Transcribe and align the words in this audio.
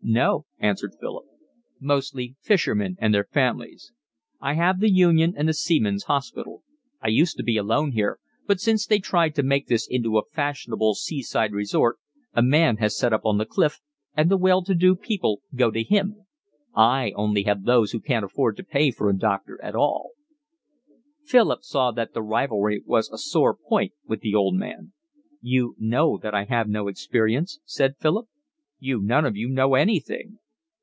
"No," 0.00 0.46
answered 0.58 0.94
Philip. 0.98 1.24
"Mostly 1.80 2.34
fishermen 2.40 2.96
and 2.98 3.12
their 3.12 3.26
families. 3.26 3.92
I 4.40 4.54
have 4.54 4.80
the 4.80 4.90
Union 4.90 5.34
and 5.36 5.46
the 5.46 5.52
Seamen's 5.52 6.04
Hospital. 6.04 6.62
I 7.02 7.08
used 7.08 7.36
to 7.36 7.42
be 7.42 7.58
alone 7.58 7.90
here, 7.92 8.18
but 8.46 8.58
since 8.58 8.86
they 8.86 9.00
tried 9.00 9.34
to 9.34 9.42
make 9.42 9.66
this 9.66 9.86
into 9.86 10.16
a 10.16 10.24
fashionable 10.32 10.94
sea 10.94 11.20
side 11.20 11.52
resort 11.52 11.98
a 12.32 12.40
man 12.42 12.78
has 12.78 12.96
set 12.96 13.12
up 13.12 13.26
on 13.26 13.36
the 13.36 13.44
cliff, 13.44 13.80
and 14.16 14.30
the 14.30 14.38
well 14.38 14.62
to 14.64 14.74
do 14.74 14.94
people 14.96 15.42
go 15.54 15.70
to 15.70 15.82
him. 15.82 16.24
I 16.74 17.12
only 17.14 17.42
have 17.42 17.64
those 17.64 17.92
who 17.92 18.00
can't 18.00 18.24
afford 18.24 18.56
to 18.56 18.64
pay 18.64 18.90
for 18.90 19.10
a 19.10 19.18
doctor 19.18 19.62
at 19.62 19.74
all." 19.74 20.12
Philip 21.22 21.64
saw 21.64 21.90
that 21.90 22.14
the 22.14 22.22
rivalry 22.22 22.82
was 22.86 23.10
a 23.10 23.18
sore 23.18 23.54
point 23.54 23.92
with 24.06 24.20
the 24.20 24.34
old 24.34 24.54
man. 24.54 24.94
"You 25.42 25.74
know 25.78 26.16
that 26.22 26.34
I 26.34 26.44
have 26.44 26.66
no 26.68 26.88
experience," 26.88 27.60
said 27.66 27.96
Philip. 27.98 28.26
"You 28.80 29.00
none 29.02 29.24
of 29.26 29.34
you 29.34 29.48
know 29.48 29.74
anything." 29.74 30.38